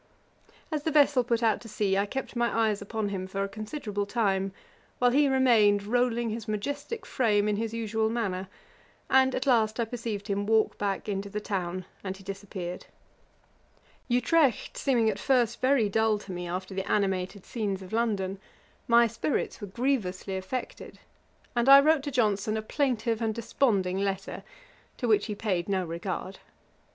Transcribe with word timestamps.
As 0.71 0.81
the 0.81 0.89
vessel 0.89 1.23
put 1.23 1.43
out 1.43 1.61
to 1.61 1.69
sea, 1.69 1.95
I 1.95 2.07
kept 2.07 2.35
my 2.35 2.49
eyes 2.69 2.81
upon 2.81 3.09
him 3.09 3.27
for 3.27 3.43
a 3.43 3.47
considerable 3.47 4.07
time, 4.07 4.51
while 4.97 5.11
he 5.11 5.27
remained 5.27 5.85
rolling 5.85 6.31
his 6.31 6.47
majestick 6.47 7.05
frame 7.05 7.47
in 7.47 7.55
his 7.57 7.71
usual 7.71 8.09
manner: 8.09 8.47
and 9.11 9.35
at 9.35 9.45
last 9.45 9.79
I 9.79 9.85
perceived 9.85 10.27
him 10.27 10.47
walk 10.47 10.79
back 10.79 11.07
into 11.07 11.29
the 11.29 11.39
town, 11.39 11.85
and 12.03 12.17
he 12.17 12.23
disappeared. 12.23 12.87
[Page 14.09 14.27
473: 14.27 14.39
Johnson's 14.41 14.41
first 14.41 14.41
letter 14.41 14.53
to 14.55 14.55
Boswell. 14.57 14.57
Ætat 14.57 14.57
54.] 14.57 14.57
Utrecht 14.57 14.77
seeming 14.77 15.09
at 15.11 15.19
first 15.19 15.61
very 15.61 15.87
dull 15.89 16.17
to 16.17 16.31
me, 16.31 16.47
after 16.47 16.73
the 16.73 16.91
animated 16.91 17.45
scenes 17.45 17.81
of 17.83 17.93
London, 17.93 18.39
my 18.87 19.05
spirits 19.05 19.61
were 19.61 19.67
grievously 19.67 20.35
affected; 20.35 20.97
and 21.55 21.69
I 21.69 21.79
wrote 21.79 22.01
to 22.01 22.09
Johnson 22.09 22.57
a 22.57 22.63
plaintive 22.63 23.21
and 23.21 23.35
desponding 23.35 23.99
letter, 23.99 24.41
to 24.97 25.07
which 25.07 25.27
he 25.27 25.35
paid 25.35 25.69
no 25.69 25.85
regard. 25.85 26.39